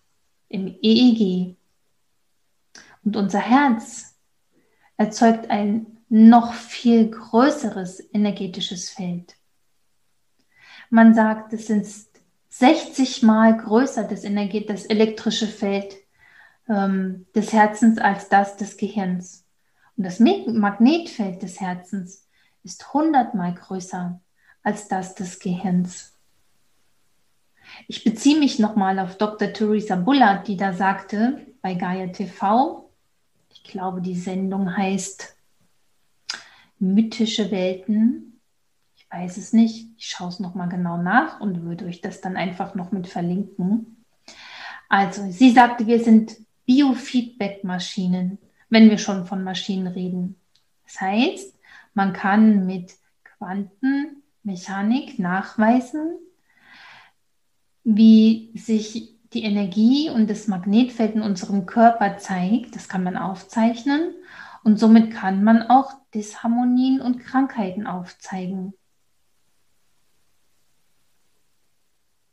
[0.47, 1.58] im EEG.
[3.04, 4.15] Und unser Herz
[4.97, 9.36] erzeugt ein noch viel größeres energetisches Feld.
[10.91, 11.88] Man sagt, es sind
[12.49, 15.95] 60 mal größer das, Energie, das elektrische Feld
[16.67, 19.45] ähm, des Herzens als das des Gehirns.
[19.95, 22.27] Und das Magnetfeld des Herzens
[22.63, 24.19] ist 100 mal größer
[24.63, 26.13] als das des Gehirns.
[27.88, 29.54] Ich beziehe mich nochmal auf Dr.
[29.54, 32.91] Theresa Bullard, die da sagte bei Gaia TV,
[33.49, 35.38] ich glaube, die Sendung heißt
[36.80, 38.31] Mythische Welten.
[39.12, 39.89] Weiß es nicht.
[39.97, 44.06] Ich schaue es nochmal genau nach und würde euch das dann einfach noch mit verlinken.
[44.88, 48.38] Also, sie sagte, wir sind Biofeedback-Maschinen,
[48.69, 50.38] wenn wir schon von Maschinen reden.
[50.86, 51.56] Das heißt,
[51.93, 52.93] man kann mit
[53.38, 56.17] Quantenmechanik nachweisen,
[57.84, 62.76] wie sich die Energie und das Magnetfeld in unserem Körper zeigt.
[62.76, 64.13] Das kann man aufzeichnen
[64.63, 68.74] und somit kann man auch Disharmonien und Krankheiten aufzeigen.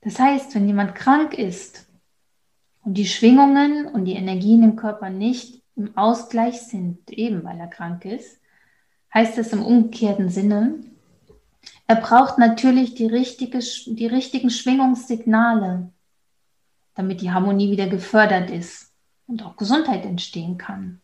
[0.00, 1.86] Das heißt, wenn jemand krank ist
[2.84, 7.68] und die Schwingungen und die Energien im Körper nicht im Ausgleich sind, eben weil er
[7.68, 8.40] krank ist,
[9.12, 10.80] heißt das im umgekehrten Sinne,
[11.86, 15.90] er braucht natürlich die, richtige, die richtigen Schwingungssignale,
[16.94, 18.92] damit die Harmonie wieder gefördert ist
[19.26, 21.00] und auch Gesundheit entstehen kann.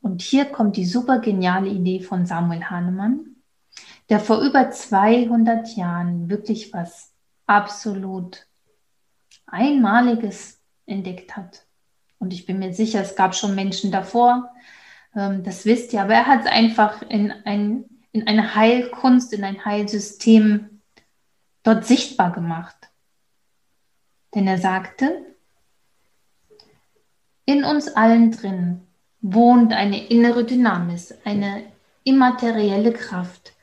[0.00, 3.36] Und hier kommt die super geniale Idee von Samuel Hahnemann,
[4.08, 7.09] der vor über 200 Jahren wirklich was
[7.50, 8.46] absolut
[9.46, 11.66] Einmaliges entdeckt hat.
[12.20, 14.50] Und ich bin mir sicher, es gab schon Menschen davor,
[15.16, 19.42] ähm, das wisst ihr, aber er hat es einfach in, ein, in eine Heilkunst, in
[19.42, 20.80] ein Heilsystem
[21.64, 22.76] dort sichtbar gemacht.
[24.32, 25.26] Denn er sagte,
[27.46, 28.86] in uns allen drin
[29.20, 31.64] wohnt eine innere Dynamis, eine
[32.04, 33.54] immaterielle Kraft,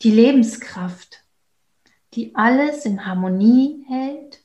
[0.00, 1.22] die Lebenskraft,
[2.18, 4.40] die alles in Harmonie hält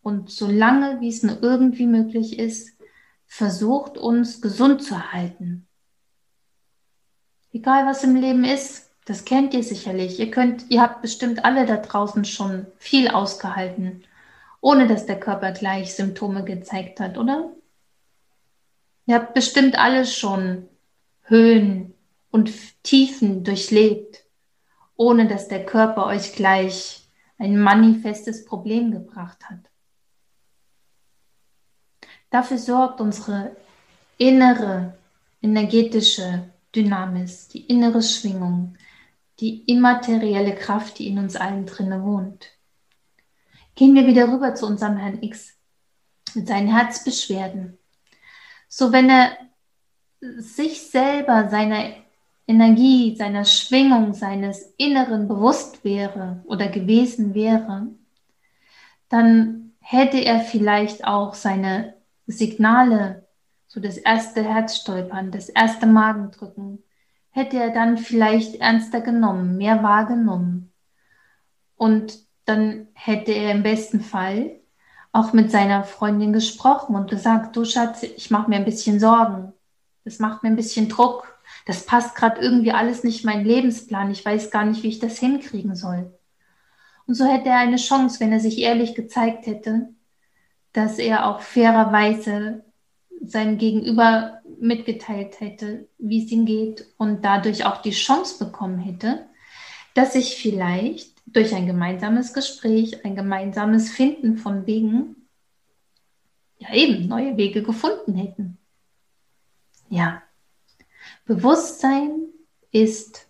[0.00, 2.78] und solange wie es nur irgendwie möglich ist,
[3.26, 5.66] versucht uns gesund zu halten.
[7.52, 10.18] Egal was im Leben ist, das kennt ihr sicherlich.
[10.18, 14.04] Ihr könnt, ihr habt bestimmt alle da draußen schon viel ausgehalten
[14.60, 17.52] ohne dass der Körper gleich Symptome gezeigt hat, oder?
[19.06, 20.68] Ihr habt bestimmt alles schon
[21.22, 21.94] Höhen
[22.30, 22.52] und
[22.82, 24.24] Tiefen durchlebt,
[24.96, 27.07] ohne dass der Körper euch gleich
[27.38, 29.70] ein manifestes Problem gebracht hat.
[32.30, 33.56] Dafür sorgt unsere
[34.18, 34.98] innere
[35.40, 38.76] energetische Dynamis, die innere Schwingung,
[39.40, 42.50] die immaterielle Kraft, die in uns allen drinne wohnt.
[43.76, 45.54] Gehen wir wieder rüber zu unserem Herrn X
[46.34, 47.78] mit seinen Herzbeschwerden.
[48.68, 49.38] So, wenn er
[50.20, 51.94] sich selber seiner
[52.48, 57.88] Energie, seiner Schwingung, seines Inneren bewusst wäre oder gewesen wäre,
[59.10, 61.94] dann hätte er vielleicht auch seine
[62.26, 63.26] Signale,
[63.66, 66.82] so das erste Herzstolpern, das erste Magendrücken,
[67.30, 70.72] hätte er dann vielleicht ernster genommen, mehr wahrgenommen.
[71.76, 74.58] Und dann hätte er im besten Fall
[75.12, 79.52] auch mit seiner Freundin gesprochen und gesagt, du Schatz, ich mache mir ein bisschen Sorgen.
[80.04, 81.37] Das macht mir ein bisschen Druck.
[81.68, 84.10] Das passt gerade irgendwie alles nicht in meinen Lebensplan.
[84.10, 86.18] Ich weiß gar nicht, wie ich das hinkriegen soll.
[87.06, 89.90] Und so hätte er eine Chance, wenn er sich ehrlich gezeigt hätte,
[90.72, 92.64] dass er auch fairerweise
[93.20, 99.26] seinem Gegenüber mitgeteilt hätte, wie es ihm geht und dadurch auch die Chance bekommen hätte,
[99.92, 105.28] dass sich vielleicht durch ein gemeinsames Gespräch, ein gemeinsames Finden von Wegen,
[106.56, 108.56] ja eben neue Wege gefunden hätten.
[109.90, 110.22] Ja,
[111.28, 112.22] Bewusstsein
[112.70, 113.28] ist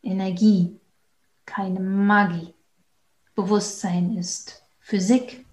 [0.00, 0.78] Energie,
[1.44, 2.54] keine Magie.
[3.34, 5.44] Bewusstsein ist Physik.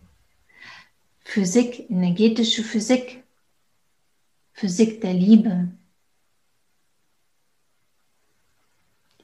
[1.22, 3.24] Physik, energetische Physik.
[4.52, 5.72] Physik der Liebe.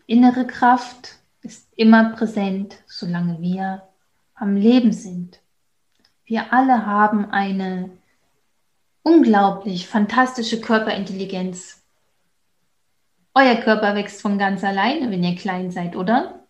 [0.07, 3.88] Innere Kraft ist immer präsent, solange wir
[4.33, 5.39] am Leben sind.
[6.25, 7.95] Wir alle haben eine
[9.03, 11.78] unglaublich fantastische Körperintelligenz.
[13.33, 16.47] Euer Körper wächst von ganz alleine, wenn ihr klein seid, oder?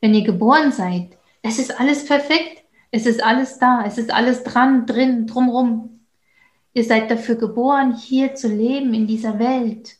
[0.00, 2.62] Wenn ihr geboren seid, es ist alles perfekt.
[2.90, 3.84] Es ist alles da.
[3.86, 6.06] Es ist alles dran, drin, drumrum.
[6.74, 9.96] Ihr seid dafür geboren, hier zu leben in dieser Welt.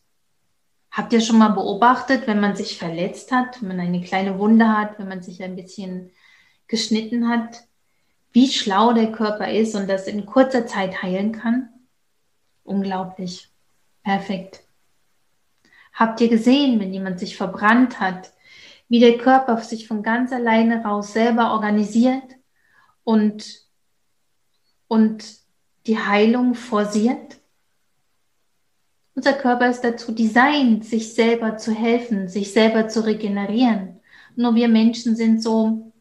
[0.91, 4.69] Habt ihr schon mal beobachtet, wenn man sich verletzt hat, wenn man eine kleine Wunde
[4.69, 6.11] hat, wenn man sich ein bisschen
[6.69, 7.63] geschnitten hat,
[8.33, 11.69] wie schlau der Körper ist und das in kurzer Zeit heilen kann?
[12.63, 13.51] Unglaublich.
[14.03, 14.63] Perfekt.
[16.03, 18.33] Habt ihr gesehen, wenn jemand sich verbrannt hat,
[18.89, 22.25] wie der Körper sich von ganz alleine raus selber organisiert
[23.05, 23.63] und,
[24.89, 25.25] und
[25.87, 27.39] die Heilung forciert?
[29.15, 34.01] Unser Körper ist dazu designt, sich selber zu helfen, sich selber zu regenerieren.
[34.35, 35.93] Nur wir Menschen sind so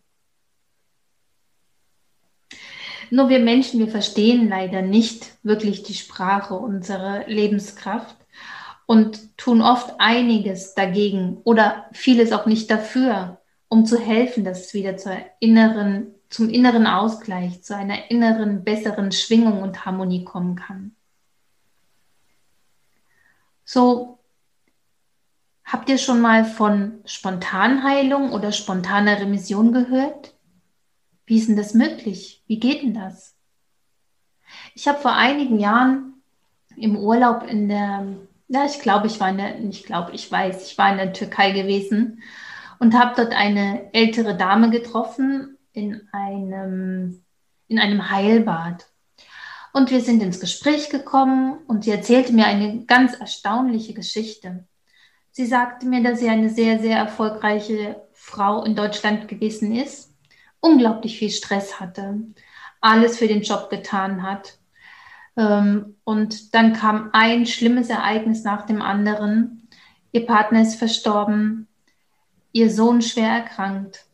[3.12, 8.21] Nur wir Menschen, wir verstehen leider nicht wirklich die Sprache unserer Lebenskraft
[8.92, 14.74] und tun oft einiges dagegen oder vieles auch nicht dafür, um zu helfen, dass es
[14.74, 20.94] wieder zur inneren, zum inneren Ausgleich, zu einer inneren, besseren Schwingung und Harmonie kommen kann.
[23.64, 24.20] So,
[25.64, 30.34] habt ihr schon mal von Spontanheilung oder spontaner Remission gehört?
[31.26, 32.44] Wie ist denn das möglich?
[32.46, 33.38] Wie geht denn das?
[34.76, 36.22] Ich habe vor einigen Jahren
[36.76, 38.06] im Urlaub in der,
[38.52, 41.14] ja, ich glaube, ich war in der, ich glaube, ich weiß, ich war in der
[41.14, 42.22] Türkei gewesen
[42.80, 47.24] und habe dort eine ältere Dame getroffen in einem,
[47.68, 48.88] in einem Heilbad.
[49.74, 54.68] Und wir sind ins Gespräch gekommen und sie erzählte mir eine ganz erstaunliche Geschichte.
[55.32, 60.12] Sie sagte mir, dass sie eine sehr, sehr erfolgreiche Frau in Deutschland gewesen ist
[60.62, 62.22] unglaublich viel Stress hatte,
[62.80, 64.58] alles für den Job getan hat.
[65.38, 69.68] Ähm, und dann kam ein schlimmes Ereignis nach dem anderen.
[70.12, 71.68] Ihr Partner ist verstorben,
[72.52, 74.06] ihr Sohn schwer erkrankt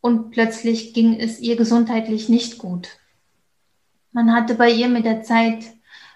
[0.00, 2.88] und plötzlich ging es ihr gesundheitlich nicht gut.
[4.12, 5.64] Man hatte bei ihr mit der Zeit,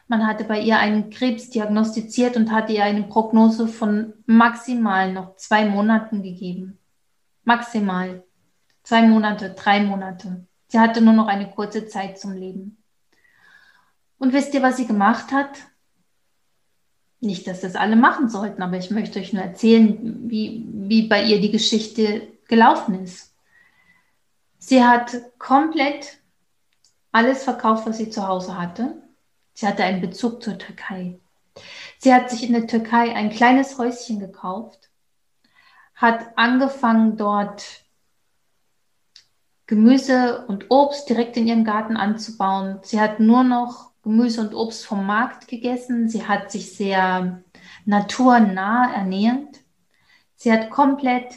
[0.07, 5.37] man hatte bei ihr einen Krebs diagnostiziert und hatte ihr eine Prognose von maximal noch
[5.37, 6.79] zwei Monaten gegeben.
[7.45, 8.25] Maximal.
[8.83, 10.47] Zwei Monate, drei Monate.
[10.69, 12.78] Sie hatte nur noch eine kurze Zeit zum Leben.
[14.19, 15.51] Und wisst ihr, was sie gemacht hat?
[17.21, 21.23] Nicht, dass das alle machen sollten, aber ich möchte euch nur erzählen, wie, wie bei
[21.23, 23.35] ihr die Geschichte gelaufen ist.
[24.59, 26.19] Sie hat komplett
[27.13, 29.03] alles verkauft, was sie zu Hause hatte.
[29.55, 31.19] Sie hatte einen Bezug zur Türkei.
[31.99, 34.91] Sie hat sich in der Türkei ein kleines Häuschen gekauft,
[35.95, 37.65] hat angefangen dort
[39.67, 42.79] Gemüse und Obst direkt in ihrem Garten anzubauen.
[42.83, 46.09] Sie hat nur noch Gemüse und Obst vom Markt gegessen.
[46.09, 47.43] Sie hat sich sehr
[47.85, 49.61] naturnah ernährt.
[50.35, 51.35] Sie hat komplett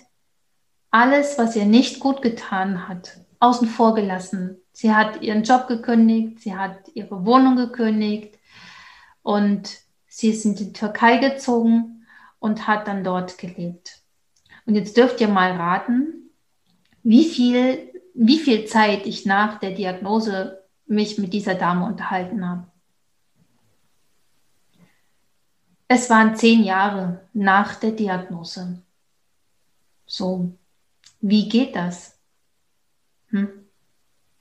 [0.89, 4.55] alles, was ihr nicht gut getan hat, außen vor gelassen.
[4.71, 8.39] Sie hat ihren Job gekündigt, sie hat ihre Wohnung gekündigt
[9.21, 9.69] und
[10.07, 12.07] sie ist in die Türkei gezogen
[12.39, 13.99] und hat dann dort gelebt.
[14.65, 16.29] Und jetzt dürft ihr mal raten,
[17.03, 20.60] wie viel wie viel Zeit ich nach der Diagnose
[20.91, 22.67] mich mit dieser Dame unterhalten habe.
[25.87, 28.81] Es waren zehn Jahre nach der Diagnose.
[30.05, 30.53] So,
[31.21, 32.17] wie geht das?
[33.29, 33.49] Hm?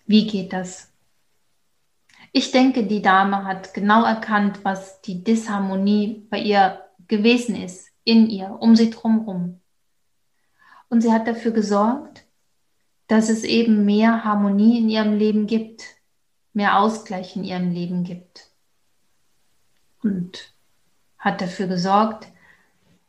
[0.07, 0.93] Wie geht das?
[2.33, 8.29] Ich denke, die Dame hat genau erkannt, was die Disharmonie bei ihr gewesen ist, in
[8.29, 9.61] ihr, um sie drumherum.
[10.89, 12.25] Und sie hat dafür gesorgt,
[13.09, 16.00] dass es eben mehr Harmonie in ihrem Leben gibt,
[16.53, 18.51] mehr Ausgleich in ihrem Leben gibt.
[20.03, 20.55] Und
[21.19, 22.29] hat dafür gesorgt,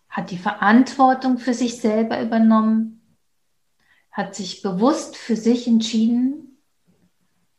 [0.10, 3.01] hat die Verantwortung für sich selber übernommen,
[4.12, 6.58] hat sich bewusst für sich entschieden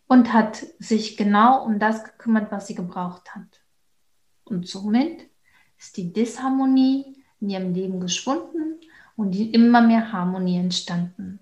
[0.07, 3.63] und hat sich genau um das gekümmert, was sie gebraucht hat.
[4.45, 5.31] Und somit
[5.79, 8.79] ist die Disharmonie in ihrem Leben geschwunden
[9.17, 11.41] und immer mehr Harmonie entstanden.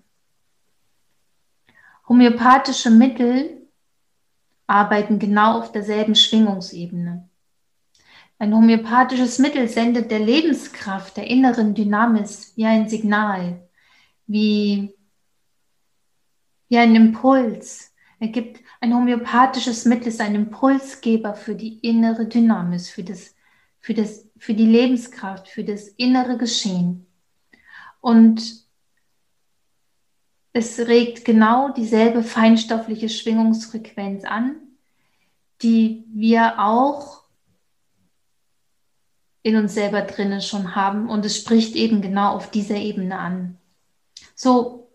[2.07, 3.60] Homöopathische Mittel
[4.71, 7.27] arbeiten genau auf derselben Schwingungsebene.
[8.39, 13.67] Ein homöopathisches Mittel sendet der Lebenskraft, der inneren Dynamis wie ein Signal,
[14.25, 14.95] wie,
[16.69, 17.93] wie ein Impuls.
[18.19, 23.35] Er gibt ein homöopathisches Mittel, ist ein Impulsgeber für die innere Dynamis, für, das,
[23.79, 27.05] für, das, für die Lebenskraft, für das innere Geschehen.
[27.99, 28.65] Und
[30.53, 34.55] es regt genau dieselbe feinstoffliche Schwingungsfrequenz an,
[35.61, 37.21] die wir auch
[39.43, 41.09] in uns selber drinnen schon haben.
[41.09, 43.57] Und es spricht eben genau auf dieser Ebene an.
[44.35, 44.91] So,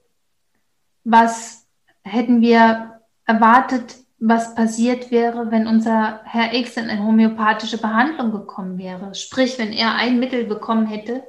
[1.05, 1.67] was
[2.03, 8.79] hätten wir erwartet, was passiert wäre, wenn unser Herr X in eine homöopathische Behandlung gekommen
[8.79, 9.15] wäre?
[9.15, 11.25] Sprich, wenn er ein Mittel bekommen hätte,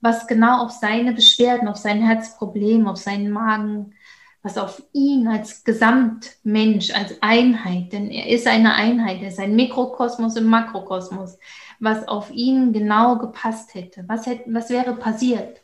[0.00, 3.94] was genau auf seine Beschwerden, auf sein Herzproblem, auf seinen Magen,
[4.42, 9.54] was auf ihn als Gesamtmensch, als Einheit, denn er ist eine Einheit, er ist ein
[9.54, 11.38] Mikrokosmos im Makrokosmos,
[11.78, 14.04] was auf ihn genau gepasst hätte.
[14.06, 15.60] Was, hätte, was wäre passiert?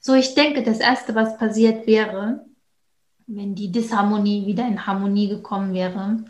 [0.00, 2.46] So, ich denke, das Erste, was passiert wäre,
[3.26, 6.24] wenn die Disharmonie wieder in Harmonie gekommen wäre,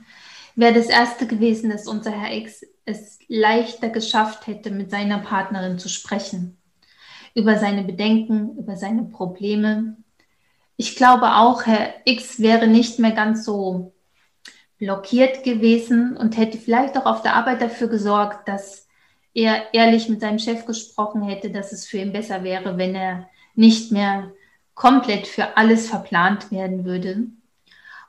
[0.57, 5.79] wäre das Erste gewesen, dass unser Herr X es leichter geschafft hätte, mit seiner Partnerin
[5.79, 6.59] zu sprechen
[7.35, 9.97] über seine Bedenken, über seine Probleme.
[10.77, 13.93] Ich glaube auch, Herr X wäre nicht mehr ganz so
[14.79, 18.89] blockiert gewesen und hätte vielleicht auch auf der Arbeit dafür gesorgt, dass
[19.35, 23.29] er ehrlich mit seinem Chef gesprochen hätte, dass es für ihn besser wäre, wenn er
[23.55, 24.33] nicht mehr
[24.75, 27.29] komplett für alles verplant werden würde.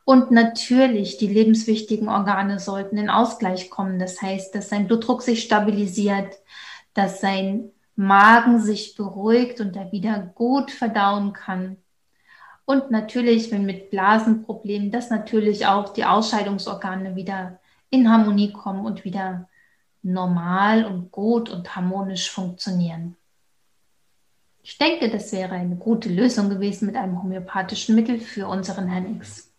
[0.05, 3.99] Und natürlich, die lebenswichtigen Organe sollten in Ausgleich kommen.
[3.99, 6.33] Das heißt, dass sein Blutdruck sich stabilisiert,
[6.93, 11.77] dass sein Magen sich beruhigt und er wieder gut verdauen kann.
[12.65, 19.03] Und natürlich, wenn mit Blasenproblemen, dass natürlich auch die Ausscheidungsorgane wieder in Harmonie kommen und
[19.03, 19.47] wieder
[20.01, 23.15] normal und gut und harmonisch funktionieren.
[24.63, 29.51] Ich denke, das wäre eine gute Lösung gewesen mit einem homöopathischen Mittel für unseren X.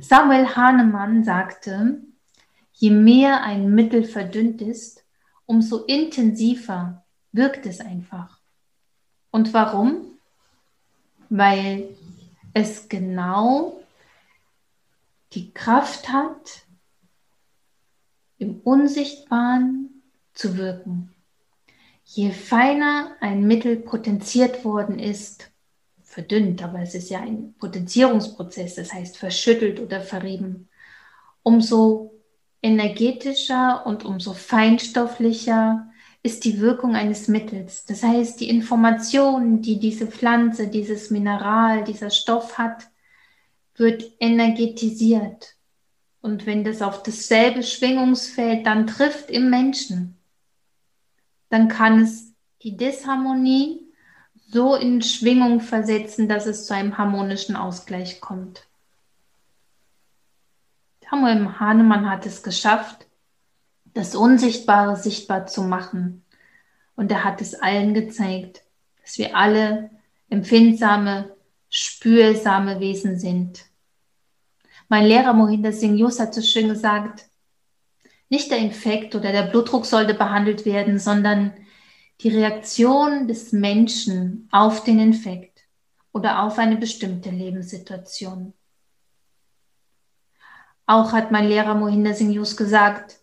[0.00, 2.00] Samuel Hahnemann sagte,
[2.72, 5.05] je mehr ein Mittel verdünnt ist,
[5.46, 8.40] umso intensiver wirkt es einfach.
[9.30, 10.18] Und warum?
[11.28, 11.88] Weil
[12.52, 13.80] es genau
[15.32, 16.62] die Kraft hat,
[18.38, 20.02] im Unsichtbaren
[20.34, 21.14] zu wirken.
[22.04, 25.50] Je feiner ein Mittel potenziert worden ist,
[26.02, 30.68] verdünnt, aber es ist ja ein Potenzierungsprozess, das heißt verschüttelt oder verrieben,
[31.42, 32.15] umso
[32.66, 35.88] energetischer und umso feinstofflicher
[36.22, 37.84] ist die Wirkung eines Mittels.
[37.84, 42.88] Das heißt, die Information, die diese Pflanze, dieses Mineral, dieser Stoff hat,
[43.76, 45.54] wird energetisiert.
[46.20, 50.16] Und wenn das auf dasselbe Schwingungsfeld dann trifft im Menschen,
[51.48, 53.86] dann kann es die Disharmonie
[54.48, 58.66] so in Schwingung versetzen, dass es zu einem harmonischen Ausgleich kommt.
[61.08, 63.06] Samuel Hahnemann hat es geschafft,
[63.94, 66.24] das Unsichtbare sichtbar zu machen.
[66.96, 68.62] Und er hat es allen gezeigt,
[69.02, 69.90] dass wir alle
[70.28, 71.36] empfindsame,
[71.68, 73.66] spürsame Wesen sind.
[74.88, 77.26] Mein Lehrer Mohinder Singh Yus hat so schön gesagt,
[78.28, 81.52] nicht der Infekt oder der Blutdruck sollte behandelt werden, sondern
[82.20, 85.62] die Reaktion des Menschen auf den Infekt
[86.12, 88.54] oder auf eine bestimmte Lebenssituation.
[90.86, 93.18] Auch hat mein Lehrer Mohinder Singh Yus gesagt,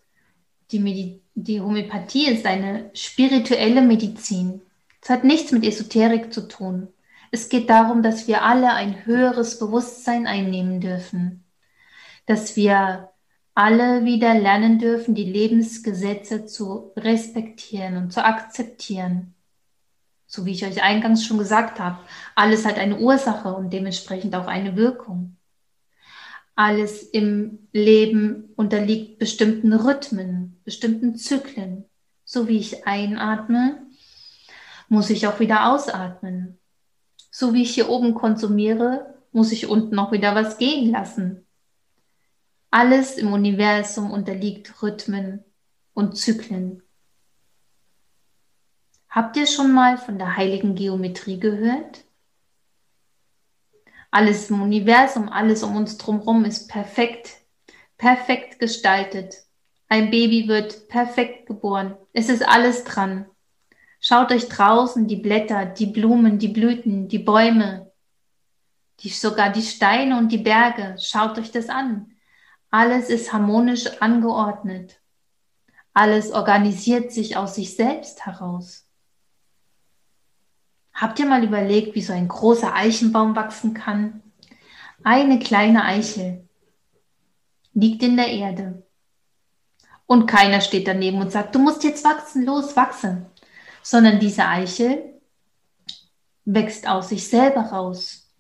[0.72, 4.62] die, die Homöopathie ist eine spirituelle Medizin.
[5.02, 6.90] Es hat nichts mit Esoterik zu tun.
[7.32, 11.46] Es geht darum, dass wir alle ein höheres Bewusstsein einnehmen dürfen,
[12.26, 13.10] dass wir
[13.56, 19.36] alle wieder lernen dürfen, die Lebensgesetze zu respektieren und zu akzeptieren.
[20.26, 22.00] So wie ich euch eingangs schon gesagt habe,
[22.36, 25.38] alles hat eine Ursache und dementsprechend auch eine Wirkung
[26.56, 31.86] alles im Leben unterliegt bestimmten Rhythmen, bestimmten Zyklen.
[32.26, 33.86] So wie ich einatme,
[34.88, 36.60] muss ich auch wieder ausatmen.
[37.32, 41.46] So wie ich hier oben konsumiere, muss ich unten auch wieder was gehen lassen.
[42.70, 45.44] Alles im Universum unterliegt Rhythmen
[45.94, 46.84] und Zyklen.
[49.10, 52.04] Habt ihr schon mal von der heiligen Geometrie gehört?
[54.14, 57.32] Alles im Universum, alles um uns drumherum ist perfekt,
[57.98, 59.34] perfekt gestaltet.
[59.90, 61.98] Ein Baby wird perfekt geboren.
[62.14, 63.26] Es ist alles dran.
[64.00, 67.92] Schaut euch draußen die Blätter, die Blumen, die Blüten, die Bäume,
[69.00, 70.96] die, sogar die Steine und die Berge.
[71.00, 72.12] Schaut euch das an.
[72.70, 75.02] Alles ist harmonisch angeordnet.
[75.92, 78.88] Alles organisiert sich aus sich selbst heraus.
[80.94, 84.22] Habt ihr mal überlegt, wie so ein großer Eichenbaum wachsen kann?
[85.04, 86.48] Eine kleine Eichel
[87.74, 88.84] liegt in der Erde.
[90.06, 93.26] Und keiner steht daneben und sagt, du musst jetzt wachsen, los, wachsen.
[93.82, 95.20] Sondern diese Eichel
[96.46, 98.32] wächst aus sich selber raus.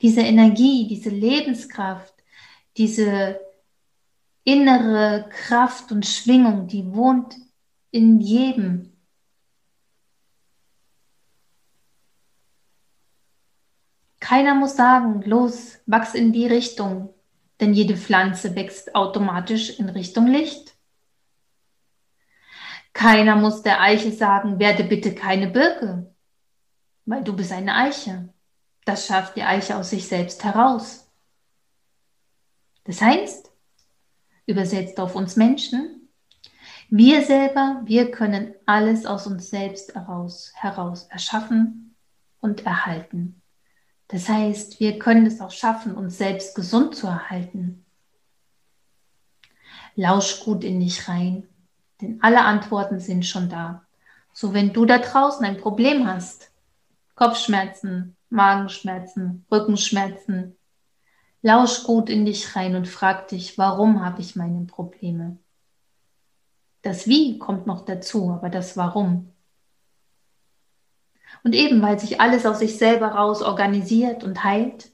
[0.00, 2.14] Diese Energie, diese Lebenskraft,
[2.76, 3.38] diese
[4.44, 7.36] innere Kraft und Schwingung, die wohnt
[7.90, 8.89] in jedem.
[14.30, 17.12] Keiner muss sagen, los, wachs in die Richtung,
[17.58, 20.76] denn jede Pflanze wächst automatisch in Richtung Licht.
[22.92, 26.14] Keiner muss der Eiche sagen, werde bitte keine Birke,
[27.06, 28.32] weil du bist eine Eiche.
[28.84, 31.10] Das schafft die Eiche aus sich selbst heraus.
[32.84, 33.50] Das heißt,
[34.46, 36.08] übersetzt auf uns Menschen,
[36.88, 41.96] wir selber, wir können alles aus uns selbst heraus, heraus erschaffen
[42.38, 43.39] und erhalten.
[44.10, 47.84] Das heißt, wir können es auch schaffen, uns selbst gesund zu erhalten.
[49.94, 51.46] Lausch gut in dich rein,
[52.00, 53.84] denn alle Antworten sind schon da.
[54.32, 56.50] So wenn du da draußen ein Problem hast,
[57.14, 60.56] Kopfschmerzen, Magenschmerzen, Rückenschmerzen,
[61.42, 65.38] lausch gut in dich rein und frag dich, warum habe ich meine Probleme?
[66.82, 69.32] Das Wie kommt noch dazu, aber das Warum
[71.44, 74.90] und eben weil sich alles aus sich selber raus organisiert und heilt,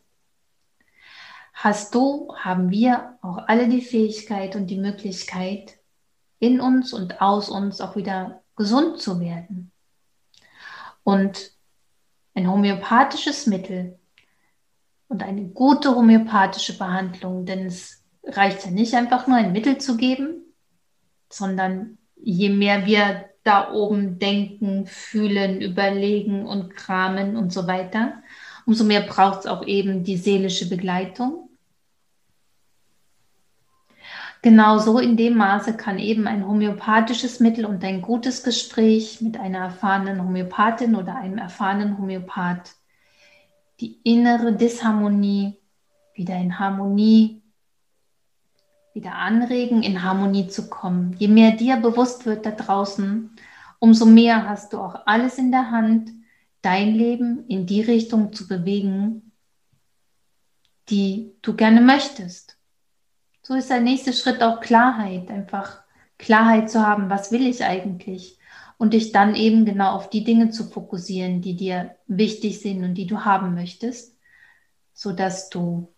[1.53, 5.79] hast du, haben wir auch alle die Fähigkeit und die Möglichkeit,
[6.39, 9.73] in uns und aus uns auch wieder gesund zu werden.
[11.03, 11.53] Und
[12.35, 13.99] ein homöopathisches Mittel
[15.09, 19.97] und eine gute homöopathische Behandlung, denn es reicht ja nicht einfach nur ein Mittel zu
[19.97, 20.43] geben,
[21.31, 28.23] sondern je mehr wir da oben denken, fühlen, überlegen und kramen und so weiter.
[28.67, 31.49] Umso mehr braucht es auch eben die seelische Begleitung.
[34.43, 39.59] Genauso in dem Maße kann eben ein homöopathisches Mittel und ein gutes Gespräch mit einer
[39.59, 42.77] erfahrenen Homöopathin oder einem erfahrenen Homöopath
[43.81, 45.59] die innere Disharmonie
[46.15, 47.43] wieder in Harmonie
[48.97, 51.15] wieder anregen, in Harmonie zu kommen.
[51.19, 53.31] Je mehr dir bewusst wird da draußen,
[53.79, 56.11] umso mehr hast du auch alles in der Hand,
[56.63, 59.33] dein Leben in die Richtung zu bewegen,
[60.89, 62.57] die du gerne möchtest.
[63.43, 65.83] So ist der nächste Schritt auch Klarheit, einfach
[66.17, 68.39] Klarheit zu haben, was will ich eigentlich?
[68.79, 72.95] Und dich dann eben genau auf die Dinge zu fokussieren, die dir wichtig sind und
[72.95, 74.17] die du haben möchtest,
[74.95, 75.93] sodass du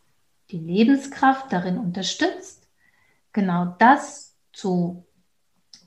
[0.50, 2.57] die Lebenskraft darin unterstützt,
[3.38, 5.06] genau das zu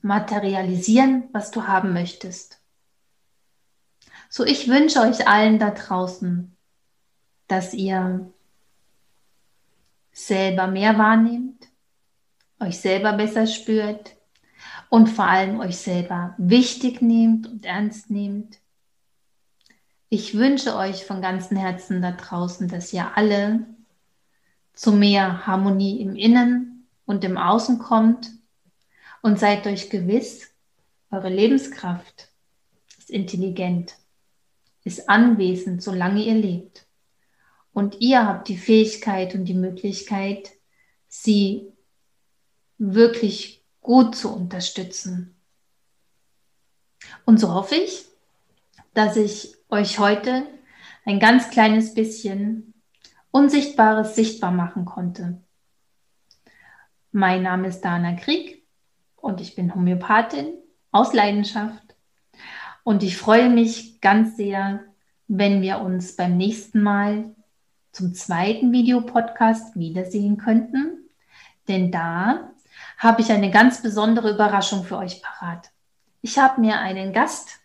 [0.02, 2.62] materialisieren, was du haben möchtest.
[4.30, 6.56] So, ich wünsche euch allen da draußen,
[7.50, 8.32] dass ihr
[10.14, 11.68] selber mehr wahrnehmt,
[12.62, 14.16] euch selber besser spürt
[14.90, 18.60] und vor allem euch selber wichtig nehmt und ernst nehmt.
[20.08, 23.66] Ich wünsche euch von ganzem Herzen da draußen, dass ihr alle
[24.74, 26.71] zu mehr Harmonie im Innen
[27.12, 28.32] und im Außen kommt
[29.22, 30.50] und seid euch gewiss,
[31.12, 32.30] eure Lebenskraft
[32.98, 33.98] ist intelligent,
[34.86, 36.86] ist anwesend, solange ihr lebt.
[37.74, 40.52] Und ihr habt die Fähigkeit und die Möglichkeit,
[41.10, 41.74] sie
[42.78, 45.36] wirklich gut zu unterstützen.
[47.26, 48.06] Und so hoffe ich,
[48.94, 50.48] dass ich euch heute
[51.04, 52.74] ein ganz kleines bisschen
[53.32, 55.42] Unsichtbares sichtbar machen konnte.
[57.14, 58.66] Mein Name ist Dana Krieg
[59.18, 60.54] und ich bin Homöopathin
[60.92, 61.96] aus Leidenschaft.
[62.84, 64.80] Und ich freue mich ganz sehr,
[65.28, 67.36] wenn wir uns beim nächsten Mal
[67.92, 71.10] zum zweiten Videopodcast wiedersehen könnten.
[71.68, 72.54] Denn da
[72.98, 75.70] habe ich eine ganz besondere Überraschung für euch parat.
[76.22, 77.60] Ich habe mir einen Gast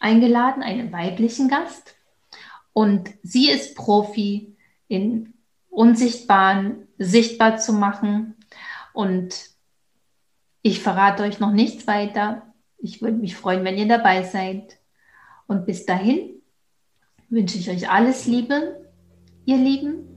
[0.00, 1.94] eingeladen, einen weiblichen Gast.
[2.72, 4.56] Und sie ist Profi
[4.88, 5.35] in
[5.76, 8.34] Unsichtbaren sichtbar zu machen.
[8.94, 9.50] Und
[10.62, 12.54] ich verrate euch noch nichts weiter.
[12.78, 14.78] Ich würde mich freuen, wenn ihr dabei seid.
[15.46, 16.30] Und bis dahin
[17.28, 18.88] wünsche ich euch alles Liebe,
[19.44, 20.08] ihr Lieben.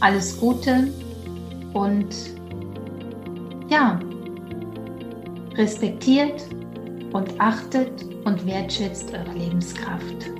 [0.00, 0.90] Alles Gute
[1.74, 2.14] und
[3.68, 4.00] ja,
[5.56, 6.42] respektiert
[7.12, 10.30] und achtet und wertschätzt eure Lebenskraft.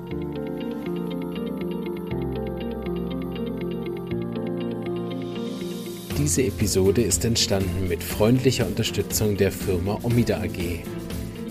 [6.24, 10.82] Diese Episode ist entstanden mit freundlicher Unterstützung der Firma Omida AG.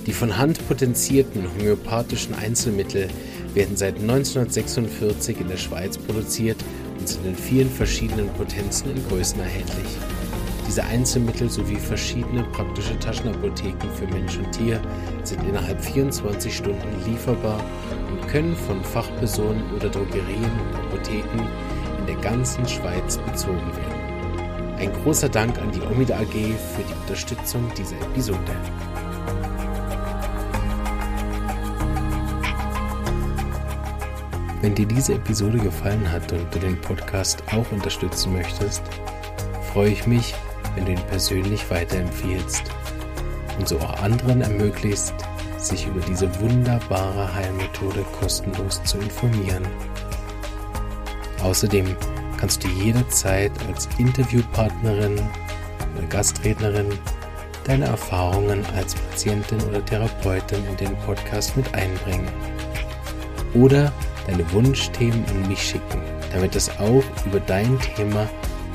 [0.07, 3.07] Die von Hand potenzierten homöopathischen Einzelmittel
[3.53, 6.57] werden seit 1946 in der Schweiz produziert
[6.99, 9.86] und sind in vielen verschiedenen Potenzen in Größen erhältlich.
[10.67, 14.82] Diese Einzelmittel sowie verschiedene praktische Taschenapotheken für Mensch und Tier
[15.24, 17.63] sind innerhalb 24 Stunden lieferbar
[18.09, 21.47] und können von Fachpersonen oder Drogerien und Apotheken
[21.99, 23.93] in der ganzen Schweiz bezogen werden.
[24.78, 28.39] Ein großer Dank an die Omida AG für die Unterstützung dieser Episode.
[34.61, 38.82] Wenn dir diese Episode gefallen hat und du den Podcast auch unterstützen möchtest,
[39.74, 40.34] freue ich mich,
[40.76, 42.63] wenn du ihn persönlich weiterempfiehlst
[43.59, 45.13] und so auch anderen ermöglicht,
[45.57, 49.67] sich über diese wunderbare Heilmethode kostenlos zu informieren.
[51.43, 51.95] Außerdem
[52.44, 56.88] kannst du jederzeit als Interviewpartnerin oder Gastrednerin
[57.64, 62.28] deine Erfahrungen als Patientin oder Therapeutin in den Podcast mit einbringen.
[63.54, 63.94] Oder
[64.28, 66.02] deine Wunschthemen an mich schicken,
[66.34, 68.28] damit es auch über dein Thema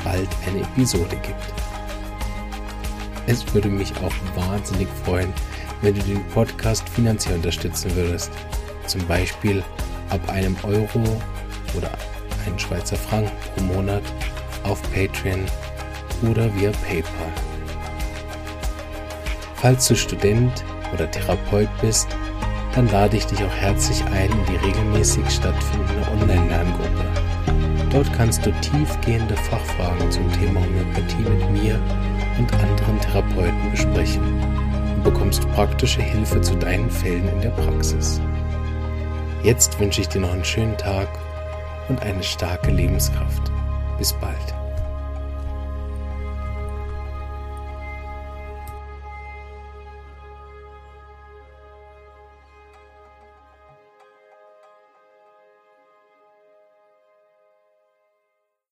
[0.02, 1.52] bald eine Episode gibt.
[3.26, 5.30] Es würde mich auch wahnsinnig freuen,
[5.82, 8.30] wenn du den Podcast finanziell unterstützen würdest.
[8.86, 9.62] Zum Beispiel
[10.08, 11.20] ab einem Euro
[11.76, 11.90] oder
[12.48, 14.02] einen Schweizer Franken pro Monat
[14.64, 15.44] auf Patreon
[16.28, 17.32] oder via PayPal.
[19.56, 22.08] Falls du Student oder Therapeut bist,
[22.74, 27.04] dann lade ich dich auch herzlich ein in die regelmäßig stattfindende Online-Lerngruppe.
[27.90, 31.80] Dort kannst du tiefgehende Fachfragen zum Thema Homöopathie mit mir
[32.38, 34.42] und anderen Therapeuten besprechen
[34.94, 38.20] und bekommst praktische Hilfe zu deinen Fällen in der Praxis.
[39.42, 41.08] Jetzt wünsche ich dir noch einen schönen Tag
[41.88, 43.50] und eine starke Lebenskraft.
[43.98, 44.57] Bis bald.